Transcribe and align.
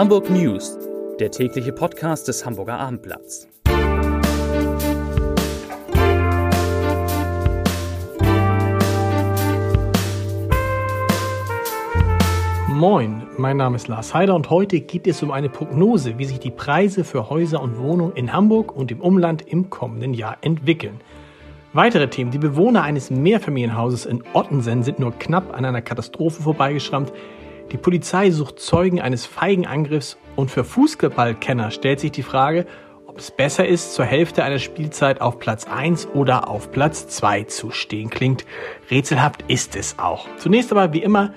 Hamburg 0.00 0.30
News, 0.30 0.78
der 1.18 1.30
tägliche 1.30 1.72
Podcast 1.72 2.26
des 2.26 2.46
Hamburger 2.46 2.78
Abendblatts. 2.80 3.46
Moin, 12.66 13.24
mein 13.36 13.58
Name 13.58 13.76
ist 13.76 13.88
Lars 13.88 14.14
Heider 14.14 14.34
und 14.34 14.48
heute 14.48 14.80
geht 14.80 15.06
es 15.06 15.22
um 15.22 15.30
eine 15.30 15.50
Prognose, 15.50 16.16
wie 16.16 16.24
sich 16.24 16.40
die 16.40 16.50
Preise 16.50 17.04
für 17.04 17.28
Häuser 17.28 17.60
und 17.60 17.76
Wohnungen 17.76 18.16
in 18.16 18.32
Hamburg 18.32 18.74
und 18.74 18.90
im 18.90 19.02
Umland 19.02 19.46
im 19.48 19.68
kommenden 19.68 20.14
Jahr 20.14 20.38
entwickeln. 20.40 21.02
Weitere 21.74 22.08
Themen. 22.08 22.30
Die 22.30 22.38
Bewohner 22.38 22.84
eines 22.84 23.10
Mehrfamilienhauses 23.10 24.06
in 24.06 24.24
Ottensen 24.32 24.82
sind 24.82 24.98
nur 24.98 25.12
knapp 25.12 25.54
an 25.54 25.66
einer 25.66 25.82
Katastrophe 25.82 26.42
vorbeigeschrammt. 26.42 27.12
Die 27.72 27.76
Polizei 27.76 28.30
sucht 28.30 28.58
Zeugen 28.58 29.00
eines 29.00 29.26
feigen 29.26 29.66
Angriffs 29.66 30.16
und 30.34 30.50
für 30.50 30.64
Fußballkenner 30.64 31.70
stellt 31.70 32.00
sich 32.00 32.10
die 32.10 32.22
Frage, 32.22 32.66
ob 33.06 33.18
es 33.18 33.30
besser 33.30 33.66
ist, 33.66 33.94
zur 33.94 34.04
Hälfte 34.04 34.44
einer 34.44 34.58
Spielzeit 34.58 35.20
auf 35.20 35.38
Platz 35.38 35.66
1 35.66 36.08
oder 36.14 36.48
auf 36.48 36.72
Platz 36.72 37.06
2 37.08 37.44
zu 37.44 37.70
stehen. 37.70 38.10
Klingt 38.10 38.44
rätselhaft 38.90 39.44
ist 39.48 39.76
es 39.76 39.98
auch. 39.98 40.26
Zunächst 40.36 40.72
aber 40.72 40.92
wie 40.92 41.02
immer 41.02 41.32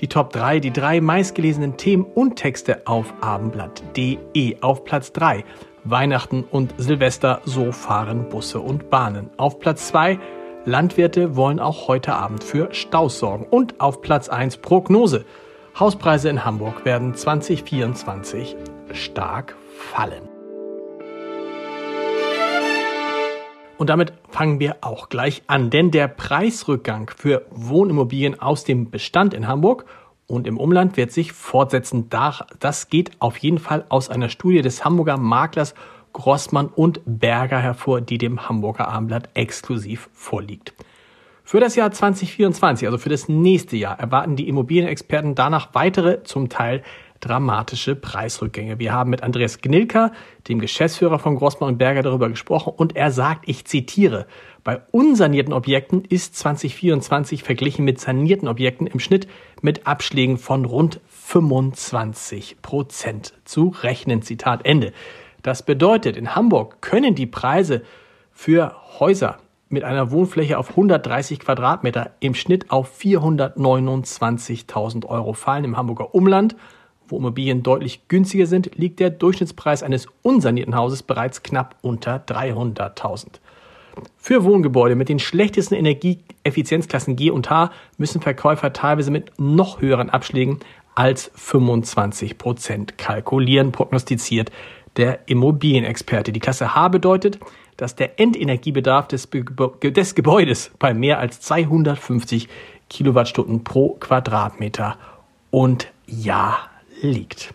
die 0.00 0.08
Top 0.08 0.32
3, 0.32 0.58
die 0.58 0.72
drei 0.72 1.00
meistgelesenen 1.00 1.76
Themen 1.76 2.04
und 2.04 2.36
Texte 2.36 2.86
auf 2.86 3.14
abendblatt.de. 3.20 4.60
Auf 4.60 4.84
Platz 4.84 5.12
3 5.12 5.44
Weihnachten 5.84 6.44
und 6.44 6.74
Silvester, 6.78 7.40
so 7.44 7.72
fahren 7.72 8.28
Busse 8.28 8.60
und 8.60 8.88
Bahnen. 8.88 9.30
Auf 9.36 9.58
Platz 9.58 9.88
2 9.88 10.18
Landwirte 10.64 11.34
wollen 11.34 11.58
auch 11.58 11.88
heute 11.88 12.14
Abend 12.14 12.44
für 12.44 12.72
Staus 12.72 13.18
sorgen. 13.18 13.46
Und 13.50 13.80
auf 13.80 14.00
Platz 14.00 14.28
1 14.28 14.58
Prognose. 14.58 15.24
Hauspreise 15.78 16.28
in 16.28 16.44
Hamburg 16.44 16.84
werden 16.84 17.14
2024 17.14 18.56
stark 18.92 19.56
fallen. 19.74 20.28
Und 23.78 23.88
damit 23.88 24.12
fangen 24.28 24.60
wir 24.60 24.76
auch 24.82 25.08
gleich 25.08 25.42
an, 25.46 25.70
denn 25.70 25.90
der 25.90 26.08
Preisrückgang 26.08 27.10
für 27.16 27.46
Wohnimmobilien 27.50 28.38
aus 28.38 28.64
dem 28.64 28.90
Bestand 28.90 29.32
in 29.32 29.48
Hamburg 29.48 29.86
und 30.26 30.46
im 30.46 30.58
Umland 30.58 30.98
wird 30.98 31.10
sich 31.10 31.32
fortsetzen. 31.32 32.10
Das 32.60 32.88
geht 32.90 33.12
auf 33.18 33.38
jeden 33.38 33.58
Fall 33.58 33.86
aus 33.88 34.10
einer 34.10 34.28
Studie 34.28 34.60
des 34.60 34.84
Hamburger 34.84 35.16
Maklers 35.16 35.74
Grossmann 36.12 36.66
und 36.68 37.00
Berger 37.06 37.58
hervor, 37.58 38.02
die 38.02 38.18
dem 38.18 38.46
Hamburger 38.46 38.88
Abendblatt 38.88 39.30
exklusiv 39.32 40.10
vorliegt. 40.12 40.74
Für 41.44 41.60
das 41.60 41.74
Jahr 41.76 41.90
2024, 41.90 42.86
also 42.86 42.98
für 42.98 43.08
das 43.08 43.28
nächste 43.28 43.76
Jahr, 43.76 43.98
erwarten 43.98 44.36
die 44.36 44.48
Immobilienexperten 44.48 45.34
danach 45.34 45.74
weitere, 45.74 46.22
zum 46.22 46.48
Teil 46.48 46.82
dramatische 47.22 47.94
Preisrückgänge. 47.94 48.78
Wir 48.78 48.92
haben 48.92 49.10
mit 49.10 49.22
Andreas 49.22 49.60
Gnilka, 49.60 50.12
dem 50.48 50.60
Geschäftsführer 50.60 51.18
von 51.18 51.36
Grossmann 51.36 51.70
und 51.70 51.78
Berger, 51.78 52.02
darüber 52.02 52.28
gesprochen 52.28 52.72
und 52.76 52.96
er 52.96 53.10
sagt, 53.10 53.48
ich 53.48 53.64
zitiere, 53.64 54.26
bei 54.64 54.80
unsanierten 54.90 55.52
Objekten 55.52 56.04
ist 56.04 56.36
2024 56.36 57.42
verglichen 57.42 57.84
mit 57.84 58.00
sanierten 58.00 58.48
Objekten 58.48 58.86
im 58.86 59.00
Schnitt 59.00 59.28
mit 59.60 59.86
Abschlägen 59.86 60.38
von 60.38 60.64
rund 60.64 61.00
25 61.08 62.62
Prozent 62.62 63.34
zu 63.44 63.74
rechnen. 63.82 64.22
Zitat 64.22 64.64
Ende. 64.64 64.92
Das 65.42 65.64
bedeutet, 65.64 66.16
in 66.16 66.34
Hamburg 66.34 66.80
können 66.82 67.14
die 67.14 67.26
Preise 67.26 67.82
für 68.32 68.74
Häuser 68.98 69.38
mit 69.72 69.84
einer 69.84 70.10
Wohnfläche 70.10 70.58
auf 70.58 70.70
130 70.70 71.40
Quadratmeter 71.40 72.10
im 72.20 72.34
Schnitt 72.34 72.70
auf 72.70 72.98
429.000 73.00 75.06
Euro 75.06 75.32
fallen. 75.32 75.64
Im 75.64 75.76
Hamburger 75.76 76.14
Umland, 76.14 76.56
wo 77.08 77.18
Immobilien 77.18 77.62
deutlich 77.62 78.08
günstiger 78.08 78.46
sind, 78.46 78.76
liegt 78.76 79.00
der 79.00 79.10
Durchschnittspreis 79.10 79.82
eines 79.82 80.06
unsanierten 80.22 80.76
Hauses 80.76 81.02
bereits 81.02 81.42
knapp 81.42 81.76
unter 81.80 82.16
300.000. 82.16 83.40
Für 84.16 84.44
Wohngebäude 84.44 84.94
mit 84.94 85.08
den 85.08 85.18
schlechtesten 85.18 85.74
Energieeffizienzklassen 85.74 87.16
G 87.16 87.30
und 87.30 87.50
H 87.50 87.72
müssen 87.98 88.20
Verkäufer 88.20 88.72
teilweise 88.72 89.10
mit 89.10 89.32
noch 89.38 89.80
höheren 89.80 90.10
Abschlägen 90.10 90.60
als 90.94 91.30
25 91.34 92.38
Prozent 92.38 92.98
kalkulieren, 92.98 93.72
prognostiziert 93.72 94.52
der 94.96 95.20
Immobilienexperte. 95.26 96.32
Die 96.32 96.40
Klasse 96.40 96.74
H 96.74 96.88
bedeutet, 96.88 97.38
dass 97.82 97.96
der 97.96 98.20
Endenergiebedarf 98.20 99.08
des, 99.08 99.28
des 99.28 100.14
Gebäudes 100.14 100.70
bei 100.78 100.94
mehr 100.94 101.18
als 101.18 101.40
250 101.40 102.48
Kilowattstunden 102.88 103.64
pro 103.64 103.96
Quadratmeter 103.98 104.96
und 105.50 105.88
Jahr 106.06 106.70
liegt. 107.00 107.52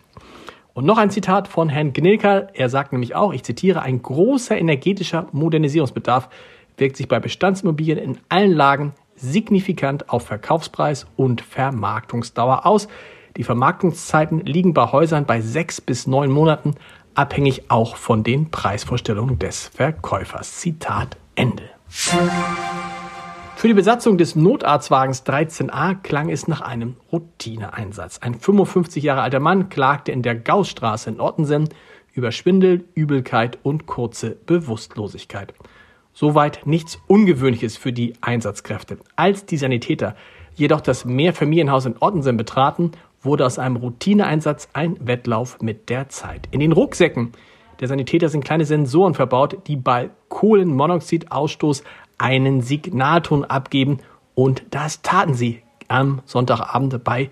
Und 0.73 0.85
noch 0.85 0.97
ein 0.97 1.11
Zitat 1.11 1.47
von 1.47 1.69
Herrn 1.69 1.93
Gnilker. 1.93 2.49
Er 2.53 2.67
sagt 2.67 2.91
nämlich 2.91 3.15
auch, 3.15 3.31
ich 3.31 3.43
zitiere, 3.43 3.83
ein 3.83 4.01
großer 4.01 4.57
energetischer 4.57 5.27
Modernisierungsbedarf 5.31 6.27
wirkt 6.75 6.97
sich 6.97 7.07
bei 7.07 7.21
Bestandsimmobilien 7.21 7.97
in 7.97 8.17
allen 8.27 8.51
Lagen 8.51 8.94
signifikant 9.15 10.09
auf 10.09 10.25
Verkaufspreis 10.25 11.07
und 11.15 11.39
Vermarktungsdauer 11.39 12.65
aus. 12.65 12.89
Die 13.38 13.44
Vermarktungszeiten 13.44 14.41
liegen 14.41 14.73
bei 14.73 14.91
Häusern 14.91 15.25
bei 15.25 15.39
sechs 15.39 15.79
bis 15.79 16.05
neun 16.05 16.31
Monaten, 16.31 16.73
abhängig 17.17 17.69
auch 17.69 17.95
von 17.95 18.23
den 18.23 18.51
Preisvorstellungen 18.51 19.39
des 19.39 19.67
Verkäufers. 19.67 20.59
Zitat 20.59 21.17
Ende. 21.35 21.63
Für 23.55 23.67
die 23.67 23.73
Besatzung 23.73 24.19
des 24.19 24.35
Notarztwagens 24.35 25.25
13a 25.25 25.95
klang 25.95 26.29
es 26.29 26.47
nach 26.47 26.61
einem 26.61 26.95
Routineeinsatz. 27.11 28.19
Ein 28.19 28.35
55 28.35 29.03
Jahre 29.03 29.22
alter 29.22 29.39
Mann 29.39 29.69
klagte 29.69 30.11
in 30.11 30.22
der 30.22 30.35
Gaussstraße 30.35 31.09
in 31.09 31.19
Ottensen 31.19 31.69
über 32.13 32.31
Schwindel, 32.31 32.85
Übelkeit 32.94 33.57
und 33.63 33.88
kurze 33.88 34.31
Bewusstlosigkeit. 34.45 35.56
Soweit 36.13 36.67
nichts 36.67 37.00
Ungewöhnliches 37.07 37.77
für 37.77 37.94
die 37.94 38.13
Einsatzkräfte. 38.22 39.00
Als 39.16 39.45
die 39.45 39.57
Sanitäter 39.57 40.16
jedoch 40.53 40.81
das 40.81 41.06
Mehrfamilienhaus 41.06 41.85
in 41.85 41.95
Ottensen 42.00 42.38
betraten, 42.38 42.91
wurde 43.22 43.45
aus 43.45 43.59
einem 43.59 43.75
Routineeinsatz 43.75 44.69
ein 44.73 44.97
Wettlauf 45.00 45.61
mit 45.61 45.89
der 45.89 46.09
Zeit. 46.09 46.47
In 46.51 46.59
den 46.59 46.72
Rucksäcken 46.72 47.33
der 47.79 47.88
Sanitäter 47.88 48.29
sind 48.29 48.44
kleine 48.44 48.66
Sensoren 48.66 49.13
verbaut, 49.13 49.67
die 49.67 49.75
bei 49.75 50.09
Kohlenmonoxidausstoß 50.29 51.83
einen 52.17 52.61
Signalton 52.61 53.45
abgeben 53.45 54.00
und 54.33 54.63
das 54.72 55.01
taten 55.01 55.33
sie 55.33 55.61
am 55.88 56.22
Sonntagabend 56.25 57.03
bei 57.03 57.29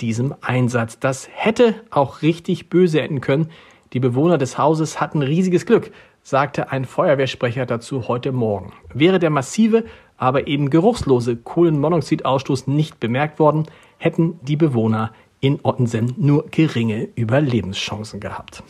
diesem 0.00 0.34
Einsatz. 0.40 0.98
Das 0.98 1.28
hätte 1.32 1.74
auch 1.90 2.22
richtig 2.22 2.68
böse 2.68 3.00
enden 3.00 3.20
können. 3.20 3.50
Die 3.92 4.00
Bewohner 4.00 4.38
des 4.38 4.58
Hauses 4.58 5.00
hatten 5.00 5.22
riesiges 5.22 5.66
Glück, 5.66 5.92
sagte 6.22 6.70
ein 6.70 6.84
Feuerwehrsprecher 6.84 7.66
dazu 7.66 8.08
heute 8.08 8.32
Morgen. 8.32 8.72
Wäre 8.94 9.18
der 9.18 9.30
massive, 9.30 9.84
aber 10.16 10.46
eben 10.46 10.70
geruchslose 10.70 11.36
Kohlenmonoxidausstoß 11.36 12.66
nicht 12.68 13.00
bemerkt 13.00 13.38
worden, 13.38 13.66
hätten 14.02 14.40
die 14.42 14.56
Bewohner 14.56 15.12
in 15.40 15.60
Ottensen 15.62 16.14
nur 16.16 16.46
geringe 16.50 17.08
Überlebenschancen 17.14 18.18
gehabt. 18.18 18.62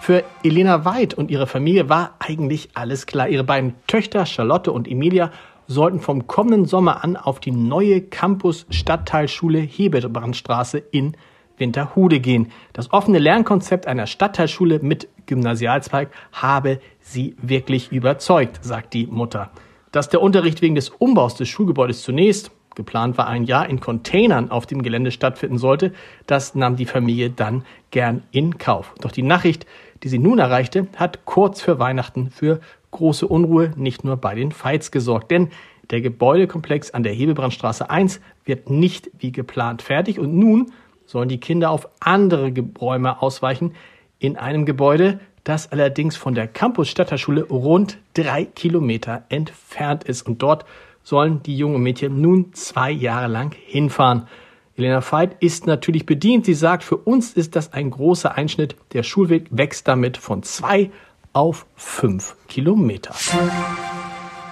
Für 0.00 0.24
Elena 0.42 0.84
Weid 0.84 1.14
und 1.14 1.30
ihre 1.30 1.46
Familie 1.46 1.88
war 1.88 2.14
eigentlich 2.20 2.70
alles 2.74 3.06
klar. 3.06 3.28
Ihre 3.28 3.44
beiden 3.44 3.74
Töchter 3.88 4.24
Charlotte 4.26 4.70
und 4.70 4.88
Emilia 4.88 5.30
sollten 5.66 6.00
vom 6.00 6.26
kommenden 6.26 6.64
Sommer 6.64 7.02
an 7.02 7.16
auf 7.16 7.40
die 7.40 7.50
neue 7.50 8.02
Campus 8.02 8.66
Stadtteilschule 8.70 9.58
Hebebrandstraße 9.58 10.78
in 10.78 11.16
Winterhude 11.56 12.20
gehen. 12.20 12.52
Das 12.72 12.92
offene 12.92 13.18
Lernkonzept 13.18 13.86
einer 13.86 14.06
Stadtteilschule 14.06 14.78
mit 14.80 15.08
Gymnasialzweig 15.26 16.10
habe 16.32 16.80
sie 17.00 17.36
wirklich 17.42 17.90
überzeugt, 17.90 18.60
sagt 18.64 18.94
die 18.94 19.06
Mutter. 19.06 19.50
Dass 19.90 20.08
der 20.08 20.22
Unterricht 20.22 20.62
wegen 20.62 20.74
des 20.74 20.88
Umbaus 20.88 21.34
des 21.34 21.48
Schulgebäudes 21.48 22.02
zunächst 22.02 22.50
geplant 22.74 23.18
war 23.18 23.26
ein 23.26 23.44
Jahr 23.44 23.68
in 23.68 23.80
Containern 23.80 24.50
auf 24.50 24.66
dem 24.66 24.82
Gelände 24.82 25.10
stattfinden 25.10 25.58
sollte, 25.58 25.92
das 26.26 26.54
nahm 26.54 26.76
die 26.76 26.86
Familie 26.86 27.30
dann 27.30 27.64
gern 27.90 28.22
in 28.30 28.58
Kauf. 28.58 28.94
Doch 29.00 29.12
die 29.12 29.22
Nachricht, 29.22 29.66
die 30.02 30.08
sie 30.08 30.18
nun 30.18 30.38
erreichte, 30.38 30.86
hat 30.96 31.24
kurz 31.24 31.60
für 31.60 31.78
Weihnachten 31.78 32.30
für 32.30 32.60
große 32.90 33.26
Unruhe 33.26 33.72
nicht 33.76 34.04
nur 34.04 34.16
bei 34.16 34.34
den 34.34 34.52
Veits 34.52 34.90
gesorgt, 34.90 35.30
denn 35.30 35.50
der 35.90 36.00
Gebäudekomplex 36.00 36.92
an 36.92 37.02
der 37.02 37.12
Hebebrandstraße 37.12 37.90
1 37.90 38.20
wird 38.44 38.70
nicht 38.70 39.10
wie 39.18 39.32
geplant 39.32 39.82
fertig. 39.82 40.18
Und 40.18 40.34
nun 40.34 40.72
sollen 41.06 41.28
die 41.28 41.40
Kinder 41.40 41.70
auf 41.70 41.88
andere 42.00 42.52
Räume 42.80 43.20
ausweichen 43.20 43.74
in 44.18 44.36
einem 44.36 44.64
Gebäude, 44.64 45.20
das 45.44 45.72
allerdings 45.72 46.16
von 46.16 46.34
der 46.34 46.46
Campus 46.46 46.88
Stadtteilschule 46.88 47.44
rund 47.44 47.98
drei 48.14 48.44
Kilometer 48.44 49.24
entfernt 49.28 50.04
ist. 50.04 50.22
Und 50.22 50.40
dort 50.40 50.64
sollen 51.02 51.42
die 51.42 51.56
jungen 51.56 51.82
Mädchen 51.82 52.20
nun 52.20 52.52
zwei 52.52 52.90
Jahre 52.90 53.28
lang 53.28 53.54
hinfahren. 53.54 54.28
Elena 54.76 55.02
Veit 55.02 55.36
ist 55.40 55.66
natürlich 55.66 56.06
bedient. 56.06 56.46
Sie 56.46 56.54
sagt, 56.54 56.82
für 56.82 56.96
uns 56.96 57.34
ist 57.34 57.56
das 57.56 57.72
ein 57.72 57.90
großer 57.90 58.34
Einschnitt. 58.34 58.76
Der 58.92 59.02
Schulweg 59.02 59.48
wächst 59.50 59.86
damit 59.86 60.16
von 60.16 60.42
zwei 60.42 60.90
auf 61.32 61.66
fünf 61.76 62.36
Kilometer. 62.48 63.14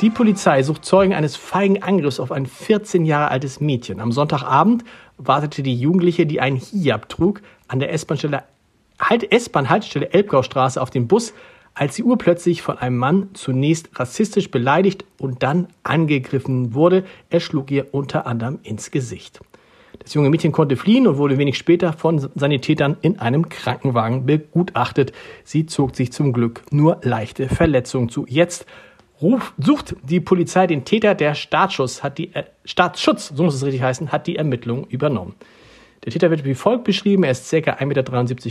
Die 0.00 0.11
Polizei 0.11 0.62
sucht 0.62 0.85
Zeugen 0.85 1.12
eines 1.12 1.37
feigen 1.37 1.82
Angriffs 1.82 2.20
auf 2.20 2.32
ein 2.32 2.47
14 2.47 3.05
Jahre 3.05 3.31
altes 3.31 3.61
Mädchen. 3.61 4.00
Am 4.00 4.12
Sonntagabend 4.12 4.85
wartete 5.19 5.62
die 5.62 5.79
Jugendliche, 5.79 6.25
die 6.25 6.41
einen 6.41 6.56
Hijab 6.56 7.08
trug, 7.11 7.43
an 7.69 7.81
der 7.81 7.93
S-Bahn-Haltestelle 7.93 8.44
halt, 8.99 9.31
S-Bahn-Haltestelle 9.31 10.12
Elbgaustraße 10.12 10.81
auf 10.81 10.88
dem 10.88 11.06
Bus, 11.06 11.35
als 11.75 11.96
sie 11.96 12.02
urplötzlich 12.02 12.62
von 12.62 12.78
einem 12.78 12.96
Mann 12.96 13.31
zunächst 13.34 13.90
rassistisch 13.99 14.50
beleidigt 14.50 15.05
und 15.19 15.43
dann 15.43 15.69
angegriffen 15.82 16.75
wurde. 16.75 17.05
Er 17.31 17.40
schlug 17.40 17.70
ihr 17.70 17.88
unter 17.93 18.26
anderem 18.26 18.58
ins 18.62 18.90
Gesicht. 18.90 19.40
Das 19.99 20.14
junge 20.14 20.31
Mädchen 20.31 20.52
konnte 20.52 20.76
fliehen 20.76 21.06
und 21.06 21.19
wurde 21.19 21.37
wenig 21.37 21.58
später 21.58 21.93
von 21.93 22.31
Sanitätern 22.34 22.96
in 23.02 23.19
einem 23.19 23.49
Krankenwagen 23.49 24.25
begutachtet. 24.25 25.12
Sie 25.44 25.67
zog 25.67 25.94
sich 25.94 26.12
zum 26.12 26.32
Glück 26.32 26.62
nur 26.70 26.99
leichte 27.02 27.49
Verletzungen 27.49 28.08
zu. 28.08 28.25
Jetzt 28.26 28.66
ruf, 29.20 29.52
sucht 29.58 29.96
die 30.02 30.20
Polizei 30.20 30.66
den 30.66 30.84
Täter. 30.84 31.14
Der 31.14 31.34
Staatsschutz 31.34 32.02
hat 32.02 32.19
die, 32.19 32.34
äh, 32.34 32.44
Staatsschutz, 32.64 33.32
so 33.34 33.43
muss 33.43 33.55
es 33.55 33.64
richtig 33.64 33.82
heißen, 33.82 34.11
hat 34.11 34.26
die 34.26 34.37
Ermittlungen 34.37 34.84
übernommen. 34.84 35.34
Der 36.05 36.12
Täter 36.12 36.31
wird 36.31 36.44
wie 36.44 36.55
folgt 36.55 36.85
beschrieben. 36.85 37.25
Er 37.25 37.31
ist 37.32 37.50
ca. 37.50 37.56
1,73 37.56 37.85
Meter 37.87 38.02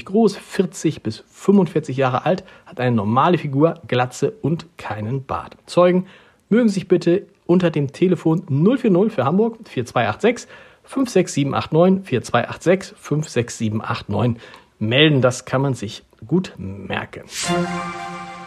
groß, 0.05 0.37
40 0.37 1.01
bis 1.01 1.23
45 1.29 1.97
Jahre 1.97 2.25
alt, 2.25 2.43
hat 2.67 2.79
eine 2.79 2.95
normale 2.95 3.39
Figur, 3.39 3.81
Glatze 3.87 4.33
und 4.41 4.67
keinen 4.77 5.25
Bart. 5.25 5.57
Zeugen 5.65 6.05
mögen 6.49 6.69
sich 6.69 6.87
bitte 6.87 7.25
unter 7.47 7.71
dem 7.71 7.91
Telefon 7.91 8.43
040 8.47 9.11
für 9.11 9.25
Hamburg 9.25 9.57
4286 9.67 10.47
56789 10.83 12.07
4286 12.07 12.95
56789 12.97 14.41
melden. 14.77 15.21
Das 15.21 15.45
kann 15.45 15.61
man 15.61 15.73
sich 15.73 16.03
gut 16.27 16.53
merken. 16.57 17.23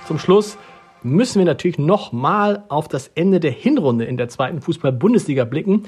Zum 0.06 0.18
Schluss 0.18 0.58
müssen 1.02 1.40
wir 1.40 1.46
natürlich 1.46 1.78
nochmal 1.78 2.64
auf 2.68 2.86
das 2.86 3.08
Ende 3.16 3.40
der 3.40 3.50
Hinrunde 3.50 4.04
in 4.04 4.16
der 4.16 4.28
zweiten 4.28 4.60
Fußball-Bundesliga 4.60 5.44
blicken, 5.44 5.84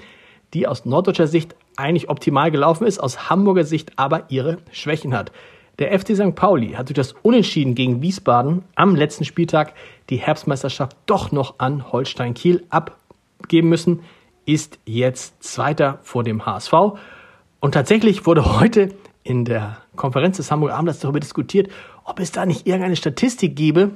die 0.53 0.67
aus 0.67 0.85
norddeutscher 0.85 1.29
Sicht 1.29 1.55
eigentlich 1.77 2.09
optimal 2.09 2.51
gelaufen 2.51 2.87
ist, 2.87 2.99
aus 2.99 3.31
Hamburger 3.31 3.65
Sicht 3.65 3.93
aber 3.97 4.25
ihre 4.29 4.59
Schwächen 4.73 5.15
hat. 5.15 5.33
Der 5.79 5.99
FC 5.99 6.15
St. 6.15 6.35
Pauli 6.35 6.73
hat 6.73 6.89
durch 6.89 6.95
das 6.95 7.15
Unentschieden 7.23 7.75
gegen 7.75 8.01
Wiesbaden 8.01 8.63
am 8.77 8.95
letzten 8.95 9.25
Spieltag 9.25 9.75
die 10.09 10.17
Herbstmeisterschaft 10.17 10.97
doch 11.07 11.33
noch 11.33 11.59
an 11.59 11.91
Holstein 11.91 12.35
Kiel 12.35 12.65
abgeben 12.71 13.69
müssen 13.69 14.01
ist 14.47 14.79
jetzt 14.85 15.43
Zweiter 15.43 15.99
vor 16.03 16.25
dem 16.25 16.45
HSV. 16.45 16.73
Und 17.61 17.73
tatsächlich 17.73 18.27
wurde 18.27 18.59
heute 18.59 18.91
in 19.23 19.45
der 19.45 19.79
Konferenz 19.97 20.37
des 20.37 20.51
Hamburger 20.51 20.75
Abendblatts 20.75 21.01
darüber 21.01 21.21
diskutiert, 21.21 21.71
ob 22.05 22.21
es 22.21 22.33
da 22.33 22.45
nicht 22.45 22.67
irgendeine 22.67 22.97
Statistik 22.97 23.57
gäbe, 23.57 23.93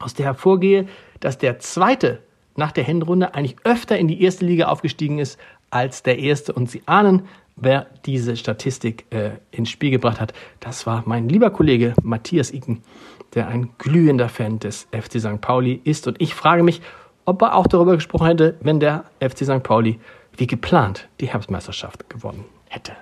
aus 0.00 0.14
der 0.14 0.26
hervorgehe, 0.26 0.88
dass 1.20 1.38
der 1.38 1.58
Zweite 1.58 2.22
nach 2.56 2.72
der 2.72 2.84
Hinrunde 2.84 3.34
eigentlich 3.34 3.56
öfter 3.64 3.98
in 3.98 4.08
die 4.08 4.22
erste 4.22 4.44
Liga 4.44 4.66
aufgestiegen 4.66 5.18
ist 5.18 5.38
als 5.72 6.02
der 6.02 6.18
Erste. 6.18 6.52
Und 6.52 6.70
Sie 6.70 6.82
ahnen, 6.86 7.22
wer 7.56 7.86
diese 8.06 8.36
Statistik 8.36 9.06
äh, 9.10 9.32
ins 9.50 9.70
Spiel 9.70 9.90
gebracht 9.90 10.20
hat. 10.20 10.32
Das 10.60 10.86
war 10.86 11.02
mein 11.06 11.28
lieber 11.28 11.50
Kollege 11.50 11.94
Matthias 12.02 12.52
Iken, 12.52 12.82
der 13.34 13.48
ein 13.48 13.70
glühender 13.78 14.28
Fan 14.28 14.58
des 14.58 14.86
FC 14.92 15.20
St. 15.20 15.40
Pauli 15.40 15.80
ist. 15.84 16.06
Und 16.06 16.20
ich 16.20 16.34
frage 16.34 16.62
mich, 16.62 16.80
ob 17.24 17.42
er 17.42 17.54
auch 17.54 17.66
darüber 17.66 17.94
gesprochen 17.94 18.26
hätte, 18.26 18.56
wenn 18.60 18.80
der 18.80 19.04
FC 19.20 19.44
St. 19.44 19.62
Pauli 19.62 20.00
wie 20.36 20.46
geplant 20.46 21.08
die 21.20 21.28
Herbstmeisterschaft 21.28 22.08
gewonnen 22.08 22.44
hätte. 22.68 22.92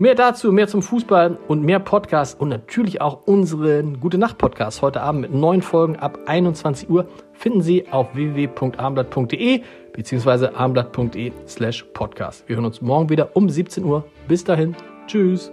Mehr 0.00 0.14
dazu, 0.14 0.50
mehr 0.50 0.66
zum 0.66 0.80
Fußball 0.80 1.36
und 1.46 1.62
mehr 1.62 1.78
Podcasts 1.78 2.34
und 2.34 2.48
natürlich 2.48 3.02
auch 3.02 3.26
unseren 3.26 4.00
Gute 4.00 4.16
Nacht 4.16 4.38
Podcast 4.38 4.80
heute 4.80 5.02
Abend 5.02 5.20
mit 5.20 5.34
neun 5.34 5.60
Folgen 5.60 5.96
ab 5.96 6.18
21 6.24 6.88
Uhr 6.88 7.06
finden 7.34 7.60
Sie 7.60 7.86
auf 7.90 8.14
www.abendblatt.de 8.14 9.60
bzw. 9.92 10.46
abendblatt.de 10.54 11.32
slash 11.46 11.82
podcast. 11.92 12.48
Wir 12.48 12.56
hören 12.56 12.64
uns 12.64 12.80
morgen 12.80 13.10
wieder 13.10 13.36
um 13.36 13.50
17 13.50 13.84
Uhr. 13.84 14.06
Bis 14.26 14.42
dahin. 14.42 14.74
Tschüss. 15.06 15.52